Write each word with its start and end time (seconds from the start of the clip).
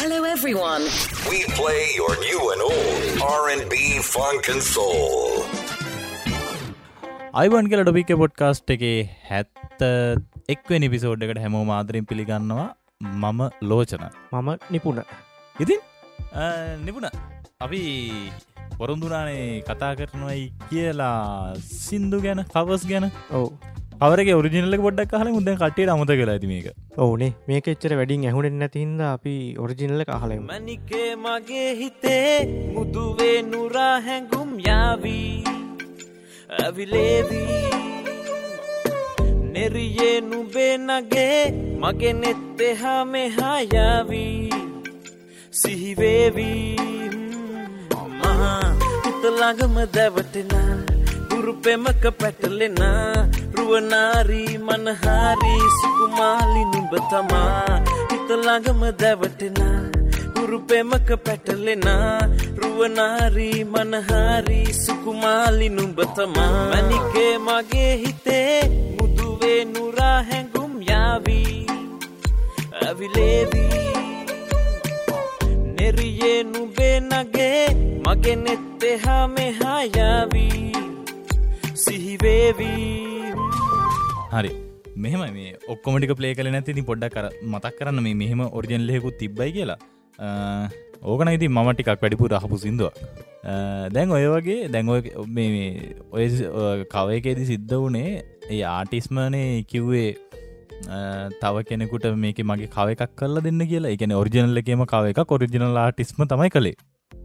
Hello, 0.00 0.18
everyone. 0.34 0.84
We 1.30 1.38
play 1.56 1.80
your 1.96 2.12
new 2.22 2.42
and 2.52 2.62
old 2.66 3.24
R&B, 3.24 3.80
funk, 4.12 4.46
and 4.52 4.62
soul. 4.68 5.34
Ivan 7.40 7.66
කියල 7.72 7.82
ඩොපික 7.82 8.12
podcast 8.22 8.72
එකේ 8.74 8.92
හැත්ත 9.30 9.84
එක්වෙනි 10.54 10.88
episode 10.94 11.24
එකට 11.26 11.40
හැමෝ 11.44 11.64
මාදරින් 11.72 12.06
පිළිගන්නවා 12.12 12.66
මම 13.24 13.42
ලෝචන. 13.72 14.06
මම 14.32 14.48
නිපුණ. 14.76 15.02
ඉතින් 15.56 15.82
නිපුණ. 16.86 17.08
අපි 17.66 17.82
පොරොන්දුනානේ 18.78 19.44
කතා 19.68 19.92
කරනවයි 20.00 20.46
කියලා 20.70 21.12
සින්දු 21.82 22.22
ගැන 22.26 22.42
කවස් 22.56 22.88
ගැන. 22.92 23.06
ඔවු 23.38 23.48
අවරගේ 24.06 24.34
ඔරිජිනල 24.40 24.74
පොඩක් 24.84 25.10
හල 25.18 25.28
මුද 25.34 25.48
කටේ 25.62 25.86
අමත 25.94 26.12
කලා 26.18 26.34
ඇතිමේක 26.34 26.66
ඕනේ 27.04 27.32
මේක. 27.48 27.66
එච්චර 27.72 27.92
වැඩින් 27.98 28.22
ඇහුණෙන් 28.28 28.56
නැතින්ද 28.62 29.00
අපි 29.06 29.34
ඔරිජිනල 29.62 30.02
කහලම 30.10 30.46
මනිකේ 30.50 31.10
මගේ 31.24 31.70
හිතේ 31.80 32.36
මුදුවේ 32.76 33.36
නුරා 33.48 33.96
හැඟුම් 34.06 34.50
යාවී. 34.68 35.44
ඇවිලේවී. 36.60 37.58
නෙරියේ 39.54 40.16
නුබේ 40.30 40.74
නගේ 40.78 41.42
මගේ 41.82 42.14
නෙත්තෙහා 42.22 43.02
මෙහායාවී 43.12 44.62
සිහිවේවී. 45.60 46.76
මහා 48.22 48.64
හිතළඟම 49.04 49.76
දැවටෙනා. 49.98 50.72
දුරුපෙමක 51.30 52.04
පැටලෙනා 52.20 53.39
රුවනාරී 53.54 54.58
මනහාරී 54.58 55.64
සුකුමාලි 55.80 56.64
නුඹ 56.72 56.92
තමා. 57.10 57.80
හිතළඟම 58.10 58.82
දැවටෙනා. 59.00 59.80
ගුරුපෙමක 60.34 61.08
පැටලෙනා. 61.24 62.18
රුවනාරී 62.56 63.64
මනහාරී 63.64 64.72
සුකුමාලි 64.72 65.68
නුඹ 65.68 66.00
තමා. 66.16 66.68
මැනිකේ 66.70 67.38
මගේ 67.38 67.96
හිතේ 67.96 68.60
මුදුවේ 69.00 69.64
නුරා 69.64 70.22
හැඟුම් 70.22 70.72
යාවී. 70.90 71.66
ඇවිලේවී. 72.82 73.70
නෙරියේ 75.76 76.42
නුබේ 76.44 77.00
නගේ 77.00 77.66
මගේ 78.06 78.36
නෙත්තෙහා 78.36 79.28
මෙහායාවී 79.28 80.72
සිහිවේවී. 81.74 83.19
හරි. 84.34 84.50
මෙහෙම 85.04 85.22
මේ 85.38 85.50
ඔක්කොමටික 85.72 86.12
පලේ 86.18 86.34
කල 86.38 86.48
නැති 86.54 86.82
පොඩ්ඩක් 86.90 87.16
කර 87.16 87.26
මතක් 87.52 87.74
කරන්න 87.78 88.04
මේ 88.06 88.16
මෙහෙම 88.22 88.40
ඔරිජන් 88.58 88.86
ලෙකුත් 88.90 89.18
තිබ්බයි 89.22 89.50
කියලා. 89.56 89.78
ඕකන 91.10 91.30
ඉති 91.36 91.48
මම 91.48 91.68
ටිකක් 91.72 92.02
වැඩිපුර 92.04 92.34
අහපු 92.38 92.58
සිින්දුවක්. 92.64 92.94
දැන් 93.96 94.16
ඔය 94.16 94.26
වගේ 94.34 94.58
දැන් 94.74 94.92
ඔය 94.94 95.00
කවයකේදි 96.94 97.44
සිද්ධ 97.52 97.74
වනේ 97.84 98.10
ඒ 98.56 98.62
ආටිස්මනේ 98.72 99.48
කිව්වේ 99.72 100.10
තව 101.42 101.64
කෙනෙකුට 101.70 102.06
මේක 102.24 102.38
මගේ 102.50 102.70
කව 102.76 102.96
එකක් 102.96 103.16
කල්ල 103.22 103.42
දෙන්න 103.48 103.62
කියලා. 103.72 103.94
එකන 103.96 104.14
ඔරිජනල් 104.22 104.62
එකේම 104.62 104.84
කව 104.94 105.14
එක 105.14 105.34
ඔරිජිනල් 105.38 105.82
ආටිස්ම 105.86 106.22
තමයි 106.34 106.50
කළේ. 106.56 106.76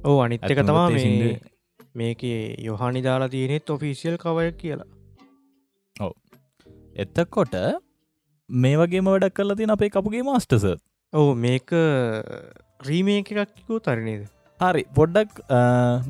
ඕ 0.10 0.18
අනිත් 0.26 0.50
එක 0.54 0.66
තමා 0.72 0.90
මේක 2.02 2.22
යොහනි 2.70 3.02
දාලා 3.08 3.34
තියනෙත් 3.36 3.74
ඔෆිසිියල් 3.78 4.18
කවය 4.26 4.50
කියලා 4.64 4.90
එත්තකොට 6.96 7.56
මේ 8.50 8.76
වගේ 8.80 9.02
වැඩක් 9.08 9.36
කල 9.38 9.52
තින 9.60 9.74
අපේ 9.76 9.92
කපුගේ 9.96 10.24
මස්ටස 10.28 10.66
ඔවු 11.14 11.32
මේක 11.46 11.70
රීමේක 12.88 13.28
එකක්කෝ 13.34 13.80
තරණේද 13.86 14.24
හරි 14.60 14.84
පොඩ්ඩක් 14.98 15.32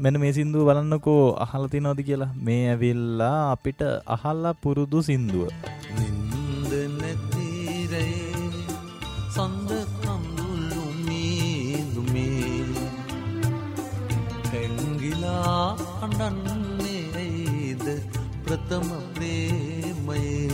මෙන 0.03 0.15
මේ 0.23 0.33
සිින්දුව 0.37 0.63
බලන්නකෝ 0.69 1.23
අහලති 1.45 1.79
නොද 1.85 1.99
කියලා. 2.07 2.31
මේ 2.47 2.63
ඇවිල්ලා 2.73 3.39
අපිට 3.53 3.81
අහල්ලා 4.15 4.59
පුරුදු 4.63 4.99
සින්දුව. 5.07 5.47
නින්ද 5.97 6.71
නැතිරේ 6.99 8.19
සඳ 9.35 9.69
කඳුල්ලුමීදුමේ 10.03 12.63
පැංගිලා 14.51 15.63
අඩන්නේ 16.05 16.84
ප්‍රථම 18.45 18.89
ප්‍රේමයේ 19.13 20.49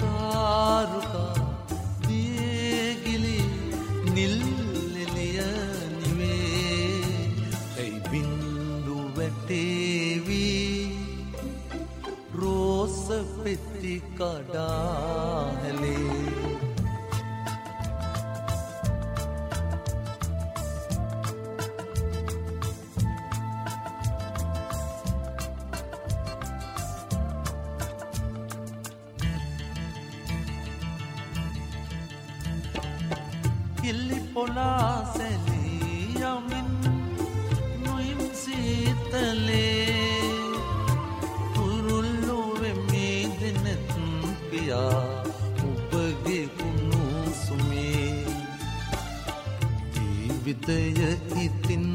තාරුකා 0.00 1.36
දියගිලි 2.08 3.38
නිල්ලෙලිය 4.14 5.40
නිවේ. 5.94 7.00
ඇයි 7.78 8.00
බින්දු 8.10 8.96
වැටේවී 9.16 10.82
රෝස 12.40 13.00
පෙත්ති 13.42 13.94
කඩාහැලේ 14.18 15.07
කිල්ලි 33.88 34.20
පොලා 34.34 35.04
සැලියමින් 35.16 36.68
නොයිම් 37.84 38.18
සීතලේ 38.40 40.20
තුරුල්ලොවෙමේ 41.54 43.20
දෙනෙත් 43.40 43.88
පියා 44.50 45.04
උපගේ 45.68 46.44
කුණු 46.58 47.00
සුමේ. 47.46 48.26
ජීවිතය 49.94 50.80
ඉතින් 51.46 51.88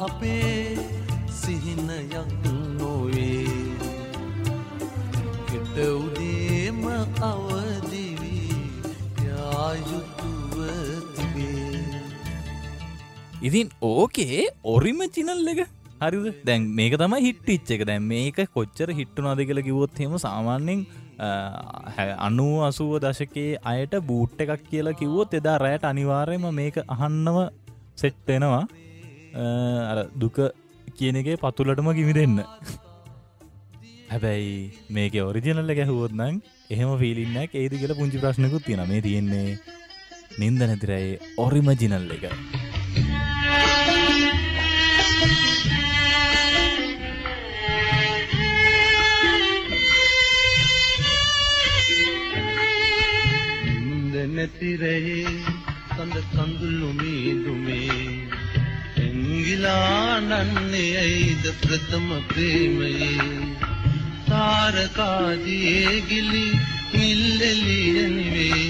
අපේ 0.00 0.78
සිහිනයක් 1.40 2.42
නොවේ. 2.78 3.46
ගෙටවුදේම 5.50 6.09
ඉතින් 13.42 13.68
ඕකේ 13.82 14.48
ඔරිම 14.64 15.00
චිනල් 15.16 15.48
එක. 15.52 15.60
හරිද? 16.00 16.26
දැන් 16.44 16.66
මේක 16.78 16.96
තමයි 17.02 17.20
හිට්ටිච්ච 17.26 17.70
එක. 17.76 17.84
දැන් 17.90 18.02
මේක 18.06 18.38
කොච්චර 18.56 18.88
හිට්ටුනාද 18.98 19.40
කියලා 19.48 19.68
කිවොත් 19.68 20.02
හෙම 20.02 20.16
සාමාන්‍යෙන් 20.26 20.84
අනුව 22.26 22.52
අසුව 22.68 22.92
දශකයේ 23.04 23.58
අයට 23.64 23.96
බූට් 24.02 24.44
එකක් 24.44 24.62
කියලා 24.70 24.98
කිව්වොත් 25.00 25.34
එදා 25.40 25.56
රෑට 25.64 25.84
අනිවාර්යම 25.84 26.46
මේක 26.60 26.78
අහන්නව 26.86 27.38
සෙට්ටෙනවා 27.96 28.64
අර 29.90 29.98
දුක 30.22 30.38
කියන 30.98 31.20
එකේ 31.22 31.36
පතුලටම 31.36 31.90
කිමි 31.98 32.14
දෙන්න. 32.20 32.38
හැබැයි 34.10 34.56
මේක 34.90 35.14
ඔරිජිනල්ල 35.28 35.76
ගැහුවොත්නං 35.80 36.42
එහෙම 36.70 36.90
ෆිලින්නක් 37.02 37.54
ඒද 37.54 37.76
කියලා 37.82 38.00
පුංචි 38.00 38.24
ප්‍රශ්නකුත් 38.24 38.66
තියෙන 38.66 38.84
මේ 38.88 39.04
තියෙන්නේ 39.06 39.48
නින්ද 40.40 40.60
නැතිරයි 40.62 41.16
ඔරිම 41.38 41.70
ජිනල් 41.82 42.12
එක 54.60 54.66
ඉන්ද 54.66 54.78
නැතිරයේ 54.78 55.30
සඳ 55.96 56.16
කඳුල්ලුමීදුමේ 56.32 58.00
එංගිලා 58.96 60.20
නන්නේ 60.20 60.90
ඇයිද 60.98 61.44
ප්‍රථම 61.62 62.08
ප්‍රේමයේ 62.28 63.28
තාරකාදියේ 64.28 65.94
ගිලි 66.02 66.44
නිල්ලෙලියනිවේ 66.92 68.66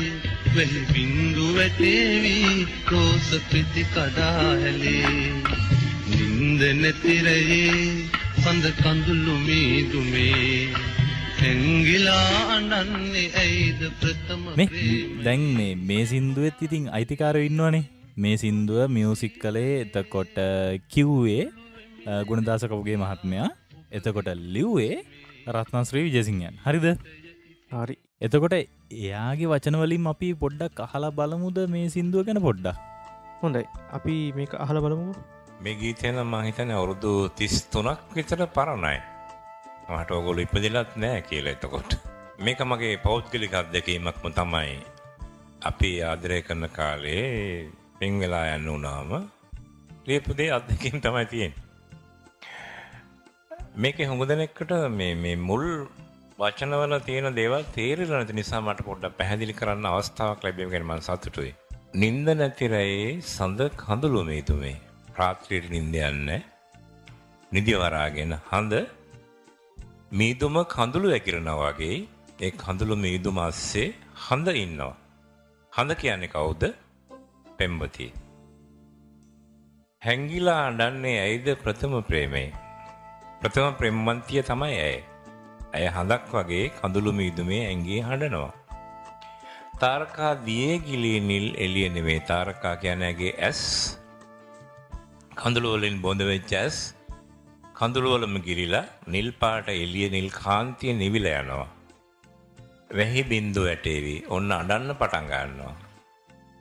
වැහි 0.54 0.80
බින්දු 0.92 1.46
වැටේවී 1.54 2.54
රෝස 2.90 3.28
පිති 3.50 3.82
කඩාහැලේ 3.84 5.16
නින්ද 6.10 6.62
නැතිරයේ 6.74 7.74
සඳ 8.38 8.64
කඳුල්ලුමීදුමේ 8.78 10.38
හැංගිලා 10.38 10.38
අනන්නේ 10.38 10.38
ඇයිද 10.38 10.70
ප්‍රථම 10.70 10.79
මේ? 14.56 14.66
දැන් 15.24 15.42
මේ 15.56 15.72
මේ 15.82 16.02
සින්දුවත් 16.04 16.60
ඉතින් 16.60 16.88
අයිතිකාර 16.88 17.36
ඉන්නවනේ. 17.40 17.84
මේ 18.16 18.36
සින්දුව 18.36 18.80
මියසික් 18.88 19.38
කළේ 19.40 19.72
එතකොට 19.80 20.36
කිව්වේ 20.88 21.44
ගුණදාසකවගේ 22.28 22.96
මහත්මයා. 22.96 23.48
එතකොට 23.92 24.30
ලිව්වේ 24.54 24.94
රත්නශ්‍රී 25.48 26.04
විජසිංහයන්. 26.06 26.60
හරිද? 26.66 26.86
හරි. 27.72 27.96
එතකොට 28.20 28.56
එයාගේ 29.00 29.46
වචනවලින් 29.46 30.06
අපි 30.06 30.30
පොඩ්ඩක් 30.34 30.86
අහලා 30.86 31.10
බලමුද 31.10 31.60
මේ 31.68 31.86
සින්දුව 31.88 32.26
ගැන 32.26 32.40
පොඩ්ඩක්? 32.42 32.76
හොඳයි. 33.42 33.64
අපි 33.92 34.16
මේක 34.36 34.52
අහල 34.56 34.80
බලමු 34.80 35.14
මේ 35.60 35.74
ගීතයන 35.74 36.20
මහිතන 36.24 36.70
අවුරුදු 36.72 37.14
තිස් 37.36 37.56
තුනක් 37.68 38.04
විතර 38.14 38.44
පරණයි 38.54 39.00
මට 39.90 40.10
ඔගොලු 40.12 40.46
ඉපදිලත් 40.46 40.92
නෑ 41.02 41.20
කියල 41.28 41.46
එතකොට 41.46 41.98
මේක 42.40 42.60
මගේ 42.64 42.96
පෞද්ගලික 43.06 43.54
අත්දැකීමක්ම 43.54 44.26
තමයි 44.38 44.76
අපි 45.62 45.90
ආදරය 46.02 46.38
කරන 46.42 46.66
කාලේ 46.76 47.24
පෙන් 47.98 48.20
වෙලා 48.20 48.44
යන්න 48.56 48.70
වනාම 48.70 49.10
ලියපුදේ 50.06 50.50
අත්දැකීම් 50.58 51.02
තමයි 51.06 51.26
තියෙන් 51.32 51.58
මේක 53.76 53.98
හොඟ 54.02 54.24
දෙනෙක්කට 54.26 54.72
මේ 54.92 55.34
මුල් 55.48 55.66
වචනවල 56.38 56.94
තියෙන 57.00 57.28
දේවල් 57.36 57.64
තේරෙලා 57.74 58.18
නැති 58.18 58.34
නිසා 58.38 58.60
මට 58.60 58.86
පොඩ්ඩක් 58.86 59.16
පැහැදිලි 59.16 59.54
කරන්න 59.54 59.88
අවස්ථාවක් 59.88 60.44
ලැබීම 60.44 60.70
ගැන 60.72 60.86
මම 60.86 61.02
සතුටුයි. 61.06 61.50
නිින්ද 61.94 62.28
නැති 62.34 62.70
රැයේ 62.74 63.10
සඳ 63.26 63.60
කඳුළු 63.82 64.22
මේතුමේ 64.30 64.76
රාත්‍රියට 65.18 65.68
නිින්ද 65.70 65.98
යන්නේ. 66.02 66.40
නිදි 67.52 67.74
වරාගෙන 67.74 68.32
හඳ 68.50 68.72
මීදුම 70.12 70.56
කඳුළු 70.64 71.08
ඇකිරනවා 71.10 71.72
වගේ 71.72 71.96
ඒ 72.40 72.50
කඳුළු 72.52 72.94
මීදුම 72.96 73.36
අස්සේ 73.38 73.84
හඳ 74.24 74.48
ඉන්නවා. 74.56 74.94
හඳ 75.72 75.94
කියන්නේ 75.94 76.26
කවුද? 76.26 76.62
පෙම්වතිය. 77.58 78.10
හැංගිලා 80.02 80.58
අඬන්නේ 80.66 81.14
ඇයිද 81.20 81.48
ප්‍රථම 81.62 81.94
ප්‍රේමේ? 82.02 82.48
ප්‍රථම 83.40 83.78
ප්‍රේමන්තිය 83.78 84.42
තමයි 84.42 84.76
ඇය. 84.80 84.98
ඇය 85.74 85.86
හඳක් 85.88 86.34
වගේ 86.34 86.66
කඳුළු 86.80 87.12
මීදුමේ 87.12 87.62
ඇඟේ 87.66 88.02
හඬනවා. 88.02 88.52
තාරකා 89.80 90.34
දියේ 90.44 90.78
ගිලී 90.78 91.20
නිල් 91.20 91.46
එළිය 91.56 91.88
නෙමේ 91.88 92.20
තාරකා 92.26 92.76
කියන්නේ 92.76 93.12
ඇගේ 93.12 93.36
ඇස් 93.40 93.60
කඳුළු 95.36 95.76
වලින් 95.76 96.02
බොඳ 96.02 96.22
වෙච්ච 96.24 96.52
ඇස් 96.54 96.78
කඳුළු 97.80 98.08
වලම 98.14 98.34
ගිලිලා 98.46 98.86
නිල් 99.06 99.28
පාට 99.42 99.68
එළිය 99.74 100.08
නිල් 100.14 100.26
කාන්තිය 100.40 100.92
නිවිලා 100.92 101.38
යනවා. 101.42 101.68
වැහි 102.98 103.22
බින්දු 103.30 103.62
ඇටේවි 103.70 104.16
ඔන්න 104.36 104.52
අඩන්න 104.56 104.90
පටන් 105.00 105.30
ගන්නවා. 105.30 105.74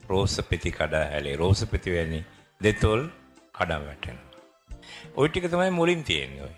රෝස 0.09 0.35
පෙති 0.49 0.71
කඩා 0.71 1.03
හැලේ 1.13 1.35
රෝස 1.41 1.63
පෙති 1.71 1.95
වැනි 1.95 2.19
දෙතොල් 2.61 3.01
කඩා 3.53 3.79
වැටෙනවා. 3.87 4.39
ওই 5.15 5.27
ටික 5.29 5.47
තමයි 5.51 5.71
මුලින් 5.79 6.03
තියෙන්නේ 6.03 6.45
ඔය. 6.47 6.55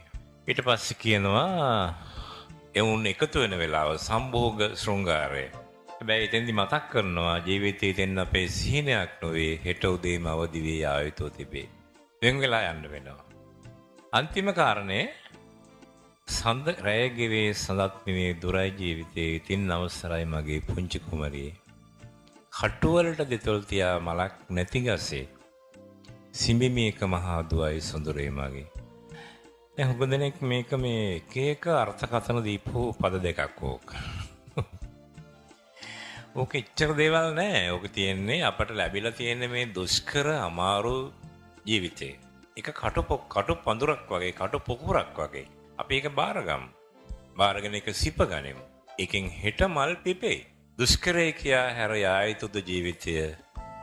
ඊට 0.47 0.61
පස්සේ 0.67 0.99
කියනවා 1.03 1.47
එවුන් 2.75 3.09
එකතු 3.13 3.43
වෙන 3.43 3.57
වෙලාව 3.63 3.95
සම්භෝග 3.97 4.61
ශෘංගාරය. 4.83 5.47
හැබැයි 5.89 6.29
එතෙන්දි 6.29 6.57
මතක් 6.59 6.83
කරනවා 6.91 7.35
ජීවිතයේ 7.49 7.93
තෙන් 7.93 8.23
අපේ 8.25 8.47
සිහිනයක් 8.59 9.17
නොවේ 9.23 9.51
හෙට 9.65 9.83
උදේම 9.95 10.31
අවදි 10.35 10.65
වී 10.67 10.79
ආයුතෝ 10.93 11.33
තිබේ. 11.39 11.67
වෙන් 12.21 12.41
වෙලා 12.45 12.63
යන්න 12.71 12.89
වෙනවා. 12.95 13.30
අන්තිම 14.13 14.47
කාරණේ 14.51 15.03
සඳ 16.27 16.71
රැයගෙවේ 16.79 17.51
සඳත්මිනේ 17.53 18.31
දුරයි 18.41 18.71
ජීවිතයේ 18.79 19.35
ඉතින් 19.35 19.61
අවසරයි 19.71 20.25
මගේ 20.25 20.57
පුංචි 20.61 20.99
කුමරියේ. 20.99 21.53
කටුවලට 22.53 23.21
දෙතොල් 23.29 23.61
තියා 23.63 23.93
මලක් 23.99 24.33
නැති 24.49 24.79
ගසේ 24.79 25.21
සිඹිමි 26.33 26.83
එක 26.87 26.99
මහා 27.05 27.37
දුවයි 27.43 27.79
සොඳුරේ 27.81 28.31
මගේ. 28.31 28.65
දැන් 29.75 29.87
හුඟ 29.89 30.11
දෙනෙක් 30.13 30.41
මේක 30.43 30.73
මේ 30.77 31.05
එක 31.13 31.37
එක 31.43 31.67
අර්ථකථන 31.75 32.39
දීපු 32.47 32.83
පද 32.99 33.21
දෙකක් 33.27 33.61
ඕක. 33.63 33.87
ඕක 36.35 36.51
එච්චර 36.53 36.91
දේවල් 36.93 37.29
නෑ. 37.33 37.63
ඕක 37.69 37.87
තියෙන්නේ 37.89 38.43
අපට 38.43 38.75
ලැබිලා 38.75 39.13
තියෙන 39.13 39.47
මේ 39.49 39.71
දුෂ්කර 39.77 40.27
අමාරු 40.39 40.97
ජීවිතේ. 41.65 42.30
එක 42.57 42.69
කටු 42.75 43.01
කටු 43.29 43.53
පඳුරක් 43.65 44.09
වගේ 44.09 44.31
කටු 44.31 44.59
පොකුරක් 44.59 45.15
වගේ. 45.15 45.47
අපි 45.79 45.95
ඒක 45.95 46.07
බාරගමු. 46.15 46.67
බාරගෙන 47.37 47.75
එක 47.75 47.87
සිප 47.95 48.17
ගනිමු. 48.23 48.63
එකෙන් 48.99 49.29
හෙට 49.31 49.61
මල් 49.65 49.93
පිපේ. 50.03 50.39
දුෂ්කරේ 50.77 51.31
කියා 51.31 51.67
හැර 51.73 51.91
යා 51.95 52.19
යුතුද 52.23 52.55
ජීවිතය 52.69 53.13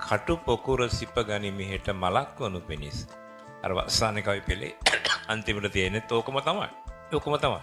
කටු 0.01 0.37
පොකුර 0.45 0.81
සිප 0.91 1.17
ගනිමි 1.31 1.71
හෙට 1.71 1.89
මලක් 1.95 2.37
වනු 2.41 2.61
පිණිස්. 2.61 2.99
අර 3.65 3.73
වස්සාන 3.73 4.21
කවි 4.21 4.43
පෙළේ 4.49 4.75
අන්තිමට 5.29 5.73
තියෙනෙත් 5.73 6.13
ඕකම 6.13 6.39
තමයි. 6.41 6.69
ඕකම 7.15 7.39
තමයි. 7.39 7.63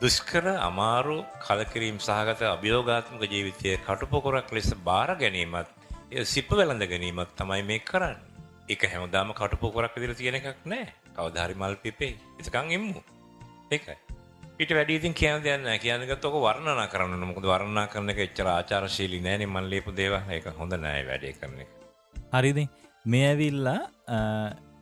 දුෂ්කර 0.00 0.46
අමාරු 0.60 1.18
කලකිරීම් 1.42 1.98
සහගත 1.98 2.46
අභියෝගාත්මක 2.54 3.26
ජීවිතය 3.26 3.76
කටු 3.78 4.06
පොකුරක් 4.06 4.52
ලෙස 4.52 4.70
බාර 4.84 5.10
ගැනීමත් 5.16 5.68
එය 6.12 6.24
සිප 6.24 6.50
වැළඳ 6.50 6.86
ගැනීමත් 6.86 7.36
තමයි 7.36 7.62
මේ 7.64 7.82
කරන්නේ. 7.82 8.27
ඒක 8.68 8.82
හැමදාම 8.92 9.32
කටු 9.32 9.56
පොකුරක් 9.56 9.94
විදිහට 9.96 10.18
තියෙන 10.18 10.36
එකක් 10.40 10.66
නෑ. 10.66 10.86
කවදා 11.16 11.46
හරි 11.46 11.54
මල් 11.54 11.76
පිපේ. 11.82 12.14
එතකන් 12.40 12.72
එම්මු. 12.76 13.00
ඒකයි. 13.70 13.96
ඊට 14.60 14.72
වැඩි 14.76 14.98
ඉතින් 15.00 15.14
කියන්න 15.14 15.42
දෙයක් 15.44 15.62
නැහැ. 15.62 15.78
කියන්න 15.78 16.04
ගත්තොත් 16.10 16.28
ඔක 16.30 16.42
වර්ණනා 16.44 16.88
කරන්න 16.92 17.16
ඕන. 17.16 17.28
මොකද 17.30 17.48
වර්ණනා 17.52 17.86
කරන 17.88 18.12
එක 18.12 18.20
එච්චර 18.26 18.50
ආචාරශීලී 18.52 19.24
නෑනේ 19.24 19.48
මන් 19.48 19.70
ලියපු 19.72 19.94
දේවල්. 19.96 20.20
ඒක 20.30 20.50
හොඳ 20.58 20.76
නෑ 20.76 21.06
වැඩේ 21.08 21.32
කරන 21.40 21.60
එක. 21.64 21.70
හරිද 22.32 22.58
මේ 23.04 23.28
ඇවිල්ලා 23.30 23.80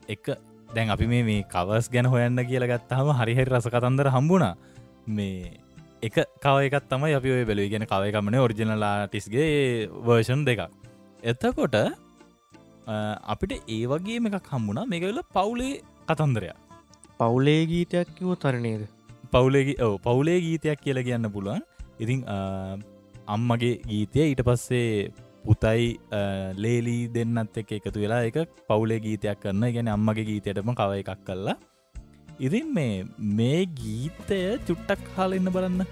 එක 0.09 0.33
දැන් 0.75 0.91
අපි 0.91 1.07
මේ 1.07 1.23
මේ 1.23 1.45
කවස් 1.53 1.91
ගැන 1.91 2.11
හොයන්න 2.15 2.43
කියලා 2.49 2.73
ගත්තහම 2.73 3.13
හරිහරි 3.21 3.47
රස 3.47 3.69
කතන්දර 3.75 4.11
හම්බුණා 4.11 4.55
මේ 5.09 5.53
එක 6.03 6.19
කව 6.43 6.57
එකත් 6.67 6.89
තමයි 6.91 7.15
අපි 7.19 7.37
ඔය 7.37 7.45
බැලුව 7.45 7.71
ගෙන 7.71 7.87
කව 7.93 8.11
එකමන 8.11 8.39
ඔරිජිනලාටිස්ගේ 8.41 9.87
වර්ෂන් 10.09 10.43
දෙකක් 10.49 10.67
එතකොට 11.23 11.79
අපිට 13.35 13.53
ඒ 13.69 13.85
වගේ 13.93 14.19
එකක් 14.31 14.51
හම්බුණා. 14.55 14.87
මේකවෙල 14.93 15.23
පවුලේ 15.37 15.75
කතන්දරයක්. 16.09 16.57
පවුලේ 17.21 17.63
ගීතයක් 17.73 18.09
කිව 18.19 18.35
තරණයද 18.43 18.83
පවුලේ 19.33 19.77
ඕ 19.87 19.95
පවුලේ 19.99 20.39
ගීතයක් 20.47 20.85
කියලා 20.85 21.07
කියන්න 21.09 21.33
පුළුවන්. 21.37 21.63
ඉතිං 22.03 22.21
අම්මගේ 23.27 23.77
ගීතය 23.91 24.21
ඊට 24.25 24.43
පස්සේ 24.49 24.91
පුතයි 25.47 25.87
ලේලී 26.63 27.03
දෙන්නත් 27.15 27.57
එක 27.63 27.73
එකතු 27.79 27.99
වෙලා 28.03 28.23
එක 28.29 28.39
පවුලේ 28.69 29.01
ගීතයක් 29.07 29.41
කරන්න 29.43 29.73
ගැන 29.75 29.91
අම්මගේ 29.95 30.27
ගීතයටම 30.31 30.73
කව 30.81 31.01
එකක් 31.03 31.23
කල්ලා 31.29 31.57
ඉතින් 32.39 32.67
මේ 32.77 32.97
මේ 33.39 33.61
ගීතය 33.81 34.41
චුට්ටක් 34.69 35.07
හාල 35.17 35.37
එන්න 35.39 35.51
බලන්න 35.57 35.87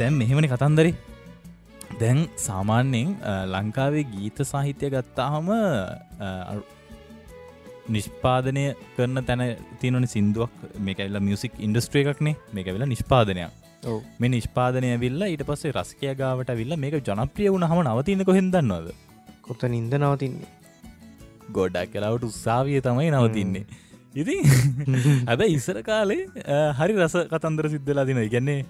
දැම් 0.00 0.18
මෙහෙමනි 0.20 0.48
කතන්දරේ. 0.52 0.94
දැන් 2.00 2.18
සාමාන්‍යයෙන් 2.46 3.14
ලංකාවේ 3.52 4.04
ගීත 4.12 4.38
සාහිත්‍ය 4.52 4.90
ගත්තාහම 4.94 5.48
නිෂ්පාදනය 7.88 8.64
කරන 8.96 9.22
තැන 9.28 9.42
තියනනි 9.80 10.10
සිින්දුවක්. 10.14 10.52
මේකැල්ලා 10.86 11.24
මියසික් 11.28 11.58
ඉන්ඩස්ට්‍රිය 11.66 12.04
එකක්නේ. 12.12 12.36
මේක 12.52 12.70
වෙලා 12.74 12.90
නිෂ්පාදනයක්. 12.94 13.50
මේ 14.20 14.32
නිෂ්පාදනය 14.36 14.94
විල්ල 15.04 15.26
ඊට 15.28 15.44
පස්සේ 15.50 15.74
රස්කය 15.74 16.14
ගාවට 16.22 16.54
විල්ල 16.62 16.78
මේක 16.84 16.98
ජනප්‍රිය 17.02 17.50
වුණ 17.54 17.68
හම 17.70 17.84
නවතිනක 17.86 18.32
හෙදන්නවද 18.38 18.88
කොත 19.42 19.62
නින්ද 19.74 19.92
නවතින්නේ? 19.98 20.48
ගොඩක් 21.52 21.92
කලාවට 21.92 22.28
උත්සාවිය 22.30 22.80
තමයි 22.86 23.12
නවතින්නේ. 23.12 23.64
ඉතින් 24.14 24.40
අද 25.32 25.40
ඉස්සර 25.46 25.78
කාලේ 25.88 26.28
හරි 26.80 27.00
රස 27.04 27.16
කතන්දර 27.32 27.70
සිද්ධලා 27.74 28.06
දින 28.08 28.20
ඉගැන්නේ 28.26 28.60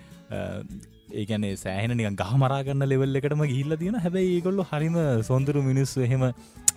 ඒගැනේ 1.20 1.56
සෑහන 1.64 1.94
නික 1.98 2.16
ගහමරාගන්න 2.22 2.84
ලෙවල් 2.92 3.18
එකටම 3.20 3.42
ගිල්ල 3.52 3.74
තියෙන 3.82 3.98
හැබැයි 4.04 4.34
ඒගොල්ල 4.36 4.62
හරිම 4.70 4.96
සොන්දුරු 5.30 5.62
මිනිස්සු. 5.68 5.98
එහෙම 6.06 6.24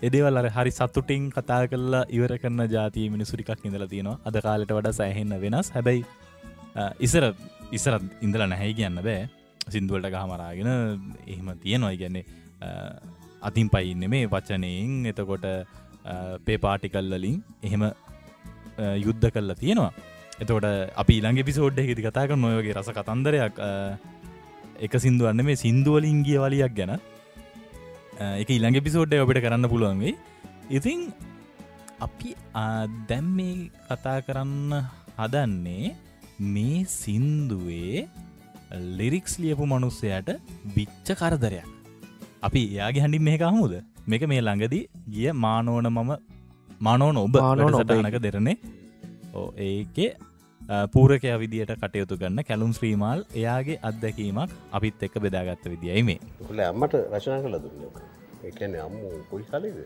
එදේවල් 0.07 0.41
අර 0.41 0.47
හරි 0.57 0.71
සතුටින් 0.79 1.25
කතා 1.37 1.61
කරලා 1.71 2.03
ඉවර 2.17 2.33
කරන්න 2.43 2.71
ජාතිය 2.75 3.07
මිනිසුරිකක් 3.15 3.65
ඉඳලා 3.69 3.91
තියෙනවා. 3.93 4.19
අද 4.27 4.37
කාලට 4.47 4.73
වඩා 4.77 4.97
සෑහෙන්න 4.99 5.35
වෙනස්. 5.45 5.69
හැබැයි 5.75 6.03
ඉසර 7.07 7.25
ඉසර 7.71 7.95
ඉඳල 8.21 8.43
නැහැ 8.53 8.71
කියන්න 8.79 9.01
බෑ. 9.07 9.29
සිින්දුවලට 9.73 10.13
ගහමරාගෙන 10.15 10.71
එහෙම 11.27 11.49
තියෙනවා. 11.65 11.95
ගැන්නේ 12.01 12.25
අතින් 13.41 13.69
පයින්න 13.75 14.09
මේ 14.13 14.31
වචනයෙන්. 14.35 14.95
එතකොට 15.11 15.45
පේපාටිකල්ලලින් 16.47 17.43
එහෙම 17.67 17.83
යුද්ධ 19.07 19.29
කල්ලා 19.35 19.59
තියෙනවා. 19.63 19.91
එතකොට 20.39 20.65
අපි 21.01 21.13
ඊළඟ 21.17 21.43
පිසෝඩ් 21.49 21.83
එකෙති 21.83 22.07
කතා 22.07 22.25
කර 22.29 22.39
නොයගේ 22.45 22.73
රස 22.73 22.89
කතන්දරයක් 22.97 23.61
එක 24.85 24.93
සිින්දුවන්න 25.03 25.45
මේ 25.47 25.61
සිින්දුවලින් 25.63 26.21
ගිය 26.27 26.37
වලියක් 26.43 26.73
ගැන. 26.77 26.93
එක 28.41 28.49
ඉළඟ 28.55 28.79
පිසෝඩ්ඩ 28.87 29.23
ඔබට 29.25 29.41
කරන්න 29.45 29.71
පුළුවන්ගේ 29.73 30.15
ඉතින් 30.77 30.99
අපි 32.05 32.29
දැම් 33.09 33.27
මේ 33.37 33.69
කතා 33.89 34.17
කරන්න 34.27 34.73
හදන්නේ 35.19 35.93
මේ 36.55 36.79
සින්දුවේ 36.99 38.07
ලිරික්ස් 38.97 39.33
ලියපු 39.43 39.63
මනුස්සයට 39.71 40.29
විච්ච 40.75 41.07
කරදරයක්. 41.21 41.67
අපි 42.47 42.61
එයාගේ 42.73 43.03
හඬින් 43.05 43.25
මේක 43.29 43.43
හමුද 43.49 43.73
මේක 44.11 44.23
මේ 44.31 44.41
ළඟදී 44.47 44.83
ගිය 45.15 45.31
මානෝන 45.45 45.87
මම 45.95 46.11
මානෝන 46.87 47.21
ඔබ 47.23 47.35
සටනක 47.37 48.17
දෙරනේ. 48.25 48.57
ඕ 49.37 49.47
ඒකේ 49.67 50.11
පූරකය 50.93 51.33
විදියට 51.43 51.73
කටයුතු 51.81 52.17
කරන්න 52.21 52.43
කැලුම් 52.49 52.71
ශ්‍රීමල් 52.77 53.23
එයාගේ 53.41 53.77
අත්දැකීමක් 53.89 54.51
අපිත් 54.79 55.03
එක්ක 55.07 55.19
බෙදාගත්ත 55.25 55.65
විදියි 55.73 56.03
මේ. 56.09 56.19
හොල 56.49 56.59
අම්මට 56.69 56.95
රචනා 57.11 57.41
කළ 57.43 57.59
දුන්න. 57.63 58.01
එකන 58.49 58.75
අම්ම 58.85 58.95
කොයි 59.31 59.45
කාලේද? 59.51 59.79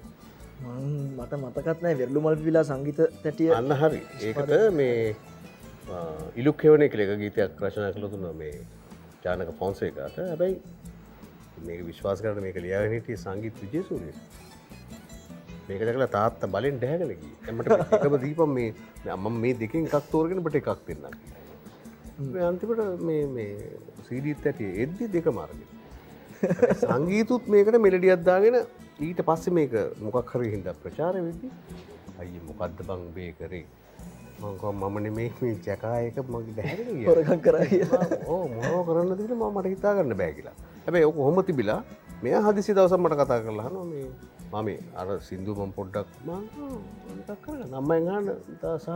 මට 1.17 1.33
මතකත්නෑ 1.43 1.95
වෙරලු 2.01 2.21
මල් 2.21 2.37
විලා 2.47 2.63
සංගීත 2.63 2.99
තැටිය. 3.23 3.51
අන්න 3.59 3.71
හරි. 3.81 4.01
ඒකට 4.21 4.51
මේ 4.79 5.15
ඉලුක් 6.35 6.63
හෙවන 6.63 6.89
කලෙක 6.93 7.11
ගීතයක් 7.23 7.61
රචනා 7.67 7.91
කළ 7.95 8.09
තුන්න 8.13 8.27
මේ 8.41 8.55
ජානක 9.25 9.51
ෆොන්සේකට. 9.59 10.17
හැබැයි 10.17 10.55
මේ 11.67 11.83
විශ්වාස 11.89 12.21
කරන 12.23 12.41
මේක 12.45 12.57
ලියාගනීටේ 12.65 13.17
සංගීත 13.25 13.61
විජේසූරිය 13.63 14.15
මේක 15.67 15.81
දැකලා 15.87 16.11
තාත්ත 16.17 16.45
බලෙන් 16.55 16.77
ඩැහැගලකි 16.83 17.31
එමට 17.51 17.71
එකම 17.99 18.17
දීපම් 18.25 18.53
මේ 18.57 18.69
අම්ම 19.15 19.39
මේ 19.45 19.55
දෙකින් 19.63 19.87
එකක් 19.89 20.11
තෝරගෙන 20.13 20.43
බට 20.47 20.61
එකක් 20.61 20.81
දෙන්න 20.89 22.43
අන්තිමට 22.49 22.83
මේ 23.07 23.47
සීඩීත් 24.09 24.45
ඇතිය 24.51 24.71
එද්දි 24.85 25.11
දෙක 25.15 25.31
මාර්ග 25.39 25.59
සංගීතුත් 26.83 27.47
මේකට 27.55 27.79
මෙලඩියත්දාගෙන 27.87 28.59
ඊට 28.99 29.21
පස්සෙ 29.29 29.55
මේක 29.59 29.73
මොකක් 30.05 30.35
හරි 30.35 30.51
හින්ද 30.53 30.69
ප්‍රචාර 30.83 31.15
වෙදදි 31.27 31.49
අයි 32.19 32.39
මොකක්ද 32.47 32.79
බං 32.89 33.01
බේ 33.15 33.31
කරේ? 33.39 33.65
මංකෝ 34.41 34.71
මමන 34.73 35.07
මේ 35.17 35.55
ජැකායක 35.65 36.17
මගේ 36.33 36.55
දැහැගෙන 36.57 37.03
හොරකම් 37.07 37.39
කරා 37.45 37.65
මොනෝ 38.53 38.81
කරන්න 38.87 39.17
තින 39.19 39.35
මට 39.39 39.65
හිතා 39.73 39.93
ගන්න 39.97 40.17
බෑ 40.21 40.33
කියලා. 40.37 40.55
හැබැයි 40.85 41.09
ඔක 41.11 41.19
හොම 41.27 41.43
තිබිලා 41.49 41.81
මෙය 42.23 42.33
හදිසි 42.47 42.75
දවසම් 42.77 43.05
මට 43.05 43.19
කතා 43.21 43.39
කරලා 43.45 43.69
නො 43.75 43.83
මේ 43.91 44.07
මම. 44.51 44.69
අර 44.95 45.07
සිින්දුමම් 45.27 45.71
පොඩ්ඩක් 45.77 46.07
කර 47.45 47.59
නම්ම 47.63 47.91
එහන්න 47.97 48.29
සහ 48.77 48.89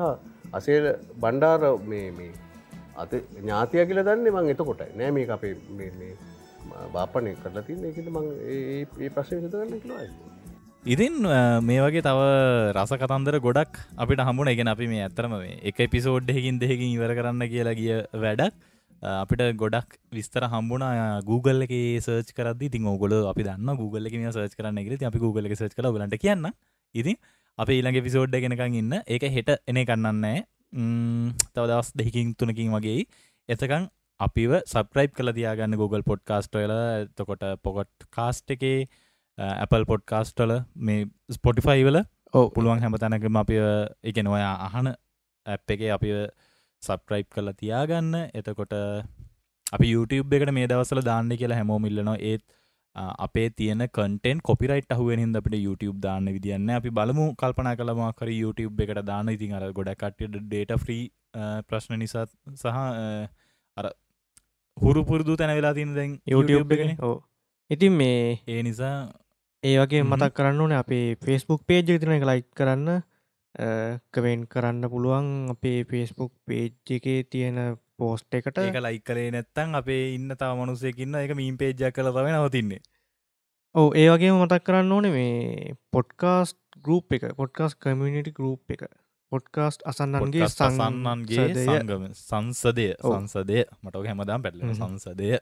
අසේල 0.54 0.86
බණ්ඩාර 1.24 1.62
මේ 1.86 2.08
මේ 2.12 2.32
අත 2.96 3.14
ඥාතිය 3.36 3.86
කියල 3.90 4.04
දන්නේ 4.08 4.36
මං 4.36 4.52
එතකොට 4.56 4.84
නෑ 4.96 5.12
මේ 5.12 5.30
අපේ 5.38 5.54
මේ 5.78 6.12
බාපනය 6.96 7.36
කරලා 7.44 7.68
තින්න. 7.68 7.86
එකට 7.92 8.10
මං 8.16 8.26
ඒ 8.48 9.10
ප්‍රශ්ය 9.16 9.42
විතරන්න 9.44 9.82
කිලවා 9.84 10.08
ඉතින් 10.86 11.16
මේ 11.62 11.80
වගේ 11.84 12.02
තව 12.02 12.20
රස 12.72 12.92
කතන්දර 12.96 13.40
ගොඩක් 13.46 13.74
අපිට 13.98 14.22
හම්බුණ. 14.22 14.52
එකෙන 14.54 14.72
අපි 14.74 14.88
මේ 14.88 15.04
ඇතරම 15.06 15.34
මේ 15.36 15.60
එක 15.70 15.80
පිසෝඩ්ඩහකින් 15.92 16.60
දෙහකින් 16.62 16.96
ඉවර 16.96 17.12
කරන්න 17.18 17.44
කියලා 17.54 17.76
ගිය 17.76 17.98
වැඩක්. 18.16 18.54
අපිට 19.02 19.44
ගොඩක් 19.56 19.98
විස්තර 20.12 20.44
හම්බුණ 20.46 20.86
Google 21.26 21.66
එක 21.66 21.74
සර්ච් 22.00 22.32
කරද 22.34 22.64
ති 22.68 22.80
ඔගොල 22.86 23.14
අපි 23.26 23.44
දන්න 23.44 23.78
Google 23.78 24.08
එක 24.08 24.16
සර්ච් 24.32 24.56
කරන්න 24.56 24.84
ගෙ 24.86 25.06
අපි 25.06 25.20
Google 25.20 25.48
එක 25.48 25.56
සර්ච් 25.56 25.76
කල 25.76 25.88
ලට 25.90 26.20
කියන්න 26.20 26.52
ඉතින් 26.96 27.16
අප 27.58 27.70
ඊළඟ 27.70 28.02
පිසෝඩ්ඩ 28.04 28.36
කෙනකං 28.38 28.76
ඉන්න. 28.76 28.94
ඒක 29.06 29.24
හෙට 29.30 29.50
එන 29.68 29.80
කන්නන්නෑ 29.82 30.44
තව 31.56 31.64
දවස් 31.64 31.90
දෙහිකින් 31.96 32.36
තුනකින් 32.36 32.72
වගේ. 32.76 33.06
එතකං 33.50 33.88
අපිව 34.20 34.52
සප්‍රයිප් 34.66 35.16
කළ 35.16 35.32
තියාගන්න 35.32 35.76
Google 35.76 36.04
පොඩ්කාස්ටල 36.04 36.74
එතකොට 36.76 37.44
පොකොට් 37.64 38.08
කාස්ට් 38.12 38.52
එකේ 38.52 38.88
Apple 39.38 39.86
පොඩ්කාස්ටල 39.86 40.54
මේ 40.78 41.08
ස්පොටිෆයි 41.32 41.86
වල 41.88 42.02
ඕ 42.34 42.46
පුළුවන් 42.50 42.84
හැම 42.84 42.98
තැනකම 42.98 43.40
අපි 43.44 43.60
එක 44.04 44.20
නොයා 44.28 44.54
අහන 44.68 44.92
ඇප් 45.46 45.76
එක 45.76 45.86
අපි 45.98 46.12
සබ්‍රයිප් 46.88 47.28
කල 47.36 47.52
තියාගන්න. 47.62 48.16
එතකොට 48.40 48.74
අපි 49.76 49.88
YouTube 49.96 50.36
එකට 50.38 50.52
මේ 50.58 50.68
දවසල 50.72 51.02
දාන්න 51.10 51.30
කියලා 51.42 51.60
හැමෝම 51.60 51.86
ඉල්ලනවා. 51.90 52.18
ඒත් 52.32 52.44
අපේ 53.26 53.48
තියන 53.60 53.82
කටෙන් 53.96 54.40
කොපිරයිට 54.50 54.94
අහුවෙන් 54.96 55.36
අපිට 55.40 55.58
YouTube 55.68 55.98
දාන්න 56.08 56.26
විදින්න 56.36 56.70
අපි 56.80 56.90
බලමු 57.00 57.26
කල්පනා 57.42 57.76
කළමක් 57.80 58.20
කර 58.20 58.30
YouTube 58.42 58.84
එකට 58.86 59.02
දාන්න. 59.12 59.30
ඉතින් 59.38 59.56
අර 59.60 59.66
ගොඩ 59.80 59.92
කට්ට 60.04 60.44
ඩේට 60.46 60.76
ෆ්‍රී 60.84 61.04
ප්‍රශ්න 61.70 62.00
නිසා 62.04 62.26
සහ 62.56 62.78
අර 63.78 63.86
හුරු 64.78 65.02
පුරදු 65.10 65.36
තැන 65.40 65.56
වෙලා 65.60 65.74
තින් 65.80 65.96
දැන් 66.00 66.20
YouTube 66.34 66.78
එකන. 66.78 66.96
ඕ 67.10 67.18
ඉතින් 67.70 67.94
මේ 68.02 68.40
ඒ 68.48 68.62
නිසා 68.68 68.96
ඒ 69.64 69.76
වගේ. 69.82 70.04
මතක් 70.04 70.32
කරන්න 70.40 70.62
ඕන. 70.66 70.74
අපේ 70.82 71.06
ෆෙස්බුක් 71.26 71.62
පේජ් 71.70 71.86
තින 71.88 72.16
එක 72.18 72.26
ලයික් 72.32 72.48
කරන්න 72.60 73.02
කවෙන් 73.56 74.46
කරන්න 74.48 74.90
පුළුවන් 74.90 75.50
අපේ 75.50 75.84
ෆෙස්බුක් 75.84 76.34
පේජ් 76.46 76.74
එකේ 76.90 77.24
තියෙන 77.26 77.78
පෝස්ට් 77.98 78.34
එකට. 78.34 78.58
ඒක 78.58 78.78
ලයි 78.78 79.00
කරේ 79.02 79.32
නැත්තන් 79.32 79.76
අපේ 79.76 80.14
ඉන්න 80.14 80.30
තාව 80.38 80.58
මනුසයකින්න 80.58 81.16
එක 81.16 81.36
මීන් 81.36 81.58
පේජ්ජක් 81.58 81.92
කල 81.92 82.12
තව 82.12 82.28
නවතින්නේ. 82.30 82.82
ඕ 83.76 83.90
ඒ 83.94 84.08
වගේ 84.10 84.32
මතක් 84.32 84.64
කරන්න 84.64 84.92
ඕන 84.92 85.10
මේ 85.12 85.76
පොඩ්කාස්ට 85.92 86.60
ගරුප් 86.78 87.12
එක 87.12 87.30
පොඩ්කාස් 87.36 87.76
කමියනිටි 87.76 88.32
ගරුප් 88.32 88.64
එක. 88.70 88.86
පොඩ්කාස්ට් 89.32 89.86
අසන්නන්ගේ 89.86 90.24
පොඩ්කාස්ට් 90.24 90.62
අසන්නන්ගේ 90.62 91.48
සංසදය. 91.48 91.66
සංගම 91.66 92.06
සංසදය 92.16 92.88
ඔව්. 93.02 93.16
සංසදය. 93.16 93.66
මට 93.82 94.06
හැමදාම් 94.06 94.46
පැටල. 94.46 94.74
සංසදය 94.74 95.38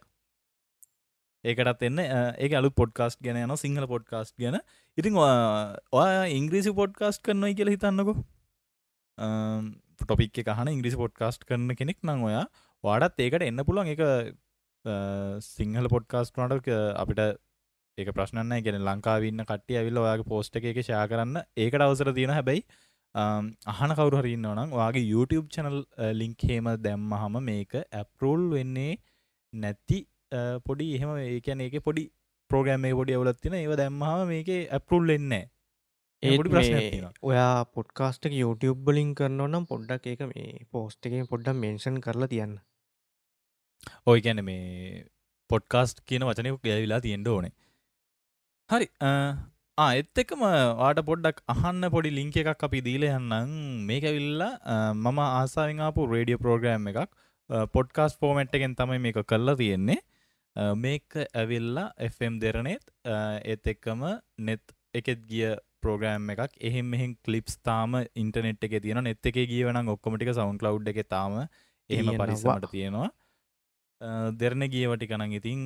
ඒකටත් 1.49 1.83
එන්න. 1.87 1.99
ඒ 1.99 2.49
අලු 2.59 2.69
පොඩ්කාස්ට් 2.81 3.19
ගැන 3.25 3.39
යන 3.43 3.55
සිංහල 3.63 3.87
පොඩ්කාස්ට් 3.93 4.35
ගැන. 4.43 4.57
ඉතින් 4.97 5.17
ඔයා 5.21 6.25
ඉංග්‍රීසි 6.39 6.73
පොඩ්කාස්ට් 6.81 7.23
කරනයි 7.27 7.53
කියල 7.59 7.71
හිතන්නකො. 7.75 8.15
ටොපික් 10.01 10.37
එක 10.43 10.49
හන 10.53 10.73
ඉංග්‍රිසි 10.75 10.99
පොඩ්කාස්ට් 11.03 11.45
කරන 11.49 11.69
කෙනෙක් 11.75 11.99
නං 12.03 12.23
ඔයා 12.29 12.45
වාඩත් 12.83 13.19
ඒකට 13.19 13.45
එන්න 13.49 13.63
පුළුවන්. 13.67 13.93
එක 13.93 14.01
සිංහල 15.49 15.87
පොඩ්කාස්ට් 15.95 16.37
නට 16.39 16.67
අපිට 17.03 17.21
ඒක 17.97 18.09
ප්‍රශ්නන්න 18.13 18.59
ගෙන 18.65 18.77
ලංකාවන්න 18.87 19.41
කට්ටිය 19.49 19.77
ඇවිල්ල 19.79 19.97
ඔයාගේ 20.03 20.29
පෝස්ට 20.33 20.59
එක 20.59 20.67
ෂයා 20.77 21.07
කරන්න. 21.11 21.41
ඒකට 21.57 21.81
අවසර 21.81 22.11
තියෙන 22.13 22.33
හැබැයි 22.37 22.61
අම්, 23.15 23.45
අහන 23.65 23.91
කවරු 23.97 24.19
හරින්න 24.21 24.45
නම් 24.51 24.73
වගේ 24.77 25.01
YouTube 25.03 25.47
චනල් 25.53 25.79
ලිංක් 26.13 26.43
හෙම 26.49 26.67
දැම්ම 26.83 27.13
හම 27.21 27.37
මේක 27.43 27.73
ඇපරෝල් 27.79 28.43
වෙන්නේ 28.53 28.99
නැති 29.53 29.99
අ, 30.03 30.16
පොඩි 30.67 30.87
එහෙම 30.95 31.11
ඒකැන 31.17 31.61
ඒක 31.65 31.77
පොඩි 31.89 32.03
ප්‍රෝග්‍රම් 32.51 32.81
මේ 32.85 32.97
පොඩි 32.99 33.17
අවුලත් 33.17 33.39
තින 33.43 33.55
ඒව 33.59 33.75
දැම්මහම 33.81 34.23
මේක 34.31 34.49
ඇපරුල් 34.77 35.09
එන්නේ 35.17 35.43
ඒ 36.23 36.37
පොඩි 36.39 36.53
ප්‍රශ්නයක් 36.53 36.87
තියෙනවා. 36.91 37.13
ඔයා 37.29 37.65
පොඩ්කාස්ටක 37.75 38.33
YouTube 38.41 38.79
බලින් 38.87 39.11
කරන්න 39.19 39.43
නම් 39.51 39.67
පොඩ්ඩක් 39.73 40.07
ඒක 40.13 40.23
මේ 40.31 40.65
පෝස්ට් 40.71 41.07
එක 41.09 41.29
පොඩ්ඩක් 41.33 41.61
මෙන්ෂන් 41.65 41.99
කරලා 42.07 42.31
තියන්න. 42.33 42.55
ඔය 44.11 44.19
ගැන 44.25 44.41
මේ 44.49 45.03
පොඩ්කාස්ට් 45.49 46.01
කියන 46.09 46.25
වචනයක් 46.29 46.57
ගැවිලා 46.69 47.03
තියෙන්ට 47.05 47.29
ඕනේ. 47.35 47.53
හරි 48.69 48.87
එත් 49.99 50.21
එකම 50.23 50.43
වාට 50.81 50.99
පොඩ්ඩක් 51.11 51.45
අහන්න 51.55 51.89
පොඩි 51.95 52.11
ලිංක 52.17 52.35
එකක් 52.43 52.67
අපි 52.67 52.81
දීල 52.89 53.07
යන්නම්. 53.11 53.55
මේක 53.89 54.05
විල්ලා 54.17 54.51
මම 54.93 55.19
ආසාාවෙන්ආපු 55.27 56.09
රේඩියෝ 56.15 56.43
ප්‍රෝග්‍රෑම් 56.45 56.91
එකක් 56.91 57.09
පොඩ්කාස් 57.75 58.17
ෆෝමට් 58.21 58.55
එකෙන් 58.59 58.73
තමයි 58.79 58.99
මේක 59.05 59.19
කරලා 59.31 59.59
තියෙන්නේ 59.63 59.99
මේක 60.83 61.15
ඇවිල්ලා 61.41 61.87
FM 62.09 62.39
දෙරනෙත් 62.43 62.83
ඒත් 63.51 63.71
එක්කම 63.73 64.03
නෙත් 64.49 64.75
එකෙත් 64.99 65.21
ගිය 65.31 65.53
ප්‍රෝග්‍රෑම් 65.83 66.29
එකක්. 66.33 66.57
එහෙම 66.67 66.87
මෙහින් 66.93 67.11
කලිප්ස් 67.25 67.57
තාම 67.67 67.91
ඉන්ටනෙට් 68.23 68.63
එක 68.67 68.75
තියෙන 68.85 69.03
නෙත් 69.07 69.29
එක 69.31 69.37
ගියවන 69.53 69.93
ඔක්කොමටික 69.95 70.33
සවන්් 70.33 70.57
ලව් 70.65 70.93
එක 70.93 70.99
තාම 71.15 71.37
එහෙම 71.37 71.47
තියෙනවා. 71.89 72.25
පරිස්සමට 72.25 72.69
තියෙනවා. 72.73 73.09
දෙරණ 74.41 74.65
ගියවටි 74.73 75.09
කනං 75.11 75.37
ඉතින් 75.39 75.61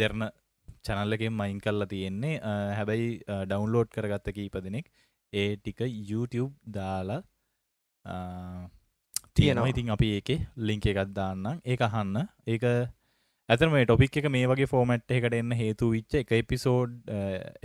දෙරණ 0.00 0.30
චනල්ලකින් 0.86 1.34
මයින් 1.40 1.58
කල්ලා 1.64 1.90
තියෙන්නේ. 1.94 2.38
හැබැයි 2.78 3.10
ඩවන්ලෝඩ් 3.50 3.90
කරගත්ත 3.96 4.30
කීප 4.38 4.56
දෙනෙක්. 4.68 4.86
ඒ 5.32 5.56
ටික 5.56 5.80
YouTube 6.10 6.52
දාලා 6.78 7.20
තියෙනවා. 9.34 9.70
ඉතින් 9.72 9.90
අපි 9.94 10.08
ඒක 10.18 10.30
ලිංක 10.70 10.86
එකත් 10.92 11.14
දාන්නම්. 11.18 11.62
ඒ 11.66 11.76
අහන්න. 11.88 12.28
ඒක 12.46 12.64
ඇතම 13.48 13.72
මේ 13.72 13.84
ටොපික් 13.84 14.14
එක 14.18 14.26
මේ 14.32 14.46
වගේ 14.50 14.68
ෆෝමට් 14.68 15.14
එකට 15.14 15.34
එන්න 15.38 15.50
හේතු 15.58 15.90
විච්ච 15.94 16.14
එක 16.20 16.30
එපිසෝඩ් 16.36 17.10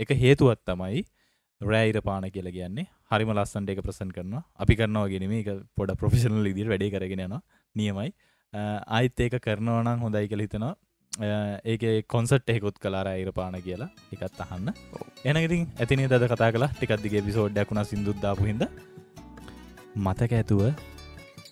එක 0.04 0.10
හේතුවත් 0.22 0.60
තමයි 0.68 1.04
රෑයිර 1.60 2.00
පාන 2.02 2.26
කියල 2.34 2.50
කියන්නේ. 2.56 2.86
හරිම 3.10 3.32
ලස්සන්ට 3.34 3.72
එක 3.74 3.80
ප්‍රසන් 3.86 4.12
කරන 4.16 4.34
අපි 4.64 4.76
කරනවා 4.76 5.08
ගෙනීම 5.12 5.32
එක 5.38 5.48
පොඩ 5.74 5.94
ප්‍රෆෙෂනල් 6.02 6.50
ඉදිර 6.52 6.68
වැඩේ 6.68 6.92
කරගෙන 6.94 7.24
යන 7.26 7.34
නියමයි. 7.74 8.12
අයිත් 8.90 9.24
ඒක 9.26 9.40
කරනවනම් 9.40 10.04
හොඳයි 10.04 10.28
කළ 10.28 10.44
හිතනවා. 10.46 10.74
ඒක 11.64 12.06
කොන්සට් 12.08 12.52
එහෙකුත් 12.52 12.78
කලාර 12.78 13.08
අයිර 13.08 13.32
පාන 13.32 13.56
කියලා. 13.62 13.90
එකත් 14.12 14.40
අහන්න. 14.46 14.70
එනගතින් 15.24 15.66
ඇතිනේ 15.78 16.12
දද 16.12 16.32
කතා 16.34 16.52
කලා 16.52 16.72
ටිකක්දිගේ 16.76 17.24
පිසෝඩ්ඩක්ුණ 17.24 17.84
සිින්දුද්දාපු 17.86 18.52
හිද 18.52 18.68
මතක 19.98 20.32
ඇතුව 20.34 20.66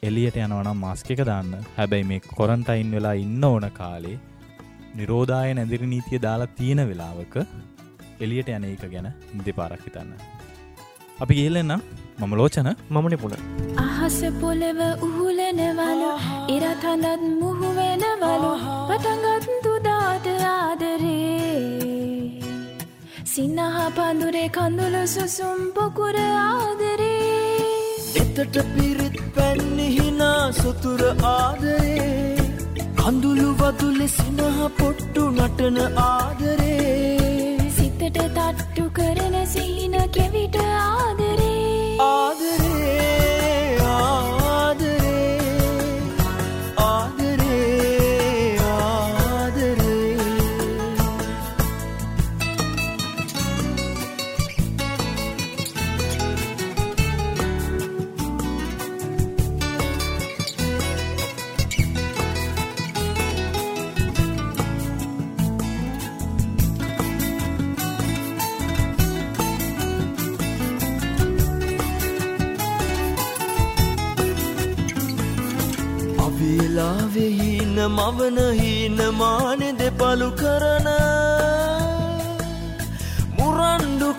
එලියට 0.02 0.36
යනවනම් 0.38 0.78
මාස්ක 0.84 1.08
එක 1.12 1.20
දාන්න. 1.28 1.52
හැබැයි 1.76 2.08
මේ 2.10 2.20
කොරන්ටයින් 2.38 2.90
වෙලා 2.94 3.14
ඉන්න 3.22 3.44
ඕන 3.44 3.64
කාලේ 3.78 4.18
නිරෝධාය 4.98 5.54
නැදිරි 5.58 5.86
නීතිය 5.92 6.20
දාලා 6.26 6.54
තියෙන 6.58 6.82
වෙලාවක 6.90 7.34
එලියට 8.24 8.52
යන 8.56 8.66
එක 8.68 8.84
ගැන 8.92 9.08
දෙපාරක් 9.46 9.82
හිතන්න. 9.86 10.12
අපි 11.22 11.38
ගේලෙන්න 11.38 11.74
මම 12.18 12.32
ලෝචන. 12.40 12.70
මමන 12.90 13.18
පුුණ 13.22 13.34
අහස 13.86 14.20
පොළව 14.40 14.80
උහුලනවලු 15.06 16.12
ඉරත් 16.56 16.86
හඳත් 16.86 17.22
මුහුවෙනවලු 17.42 18.52
පටගත් 18.88 19.60
තුදාට 19.66 20.26
ආදරේ? 20.52 21.18
සින්නහ 23.32 23.78
පඳුරේ 23.96 24.48
කඳුළු 24.56 25.02
සුසුම් 25.14 25.60
පොකුර 25.76 26.16
ආදරේ 26.22 27.07
එතට 28.42 28.58
පිරිත් 28.74 29.16
පැන්නිහිනා 29.36 30.52
සොතුර 30.52 31.00
ආදරේ. 31.30 32.36
කඳුළු 33.00 33.48
වදුලෙ 33.60 34.06
සිනහ 34.08 34.42
පොට්ටු 34.78 35.24
නටන 35.30 35.78
ආදරේ. 36.04 37.58
සිතට 37.78 38.06
තට්ටු 38.36 38.84
කරන 38.90 39.36
සිහින 39.54 39.98
කෙවිට 40.16 40.56
ආදරේ. 40.62 41.96
ආදරේ 42.06 42.67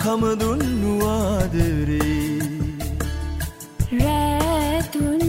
කමදුන්නු 0.10 0.92
ආදරේ 1.08 2.40
රෑතුන් 4.00 5.22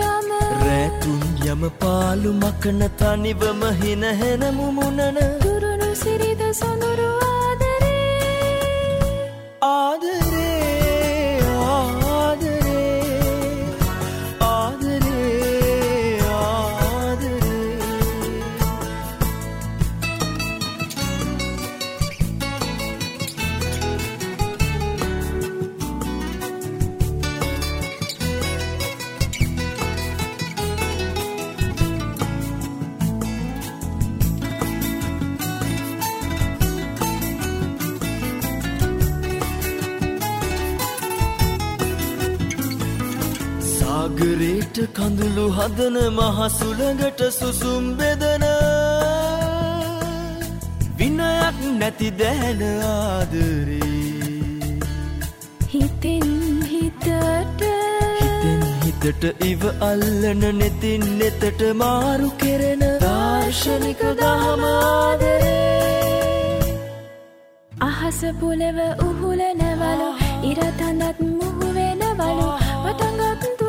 යම 0.00 0.28
රෑතුන් 0.64 1.22
යම 1.52 1.62
පාලු 1.80 2.30
මකන 2.42 2.80
තනිවම 3.00 3.62
හින 3.80 4.04
හෙන 4.20 4.42
මුමුණන. 4.58 5.18
දුරුණු 5.44 5.90
සිරිද 6.02 6.42
සොඳුරු 6.60 6.99
කඳුළු 44.88 45.46
හදන 45.50 45.96
මහසුළඟට 46.18 47.20
සුසුම් 47.32 47.84
බෙදන. 47.98 48.44
විනයක් 50.98 51.58
නැති 51.78 52.08
දැන 52.18 52.62
ආදරේ. 52.84 53.80
හිතෙන් 55.68 56.28
හිතට. 56.64 57.06
හිතෙන් 58.20 58.62
හිතට 58.82 59.24
ඉව 59.44 59.62
අල්ලන 59.82 60.42
නෙතින් 60.58 61.02
නෙතට 61.18 61.60
මාරු 61.74 62.30
කෙරෙන 62.38 62.82
දාර්ශනික 63.00 64.00
දහමාදරේ 64.18 65.60
අහස 67.72 68.20
පුලව 68.40 68.78
උහුලනවලු 69.00 70.10
ඉරත් 70.50 70.80
හඳත් 70.80 71.18
මුහුවෙනවලු 71.30 72.48
පටගත් 72.84 73.59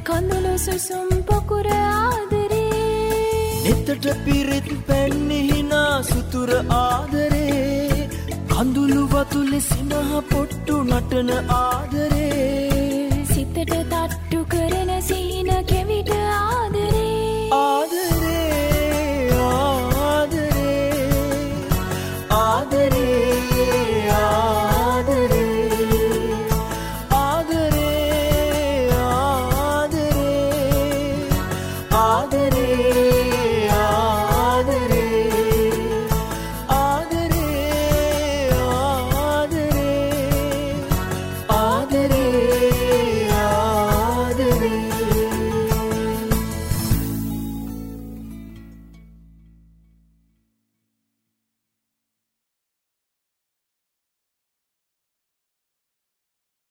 කඳුළු 0.00 0.54
සුසුම් 0.58 1.10
පොකුර 1.22 1.66
ආදරේ. 1.72 2.60
නෙතට 3.64 4.06
පිරිත් 4.24 4.68
පැන්නිහිනා 4.86 6.02
සුතුර 6.02 6.50
ආදරේ. 6.78 8.08
කඳුළු 8.50 9.02
වතුලෙ 9.12 9.60
සිනහ 9.60 9.94
පොට්ටු 10.30 10.76
නටන 10.84 11.30
ආදරේ. 11.58 12.59